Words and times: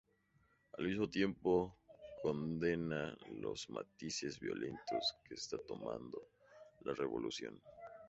Al 0.77 0.87
mismo 0.87 1.07
tiempo 1.11 1.77
condena 2.23 3.15
los 3.29 3.69
matices 3.69 4.39
violentos 4.39 5.15
que 5.29 5.35
está 5.35 5.57
tomando 5.67 6.23
la 6.81 6.95
Revolución. 6.95 7.61